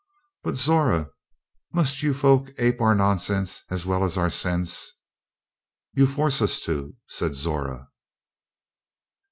"But, 0.41 0.55
Zora, 0.55 1.11
must 1.73 2.01
you 2.01 2.15
folk 2.15 2.49
ape 2.57 2.81
our 2.81 2.95
nonsense 2.95 3.61
as 3.69 3.85
well 3.85 4.03
as 4.03 4.17
our 4.17 4.31
sense?" 4.31 4.93
"You 5.93 6.07
force 6.07 6.41
us 6.41 6.59
to," 6.61 6.95
said 7.05 7.35
Zora. 7.35 7.87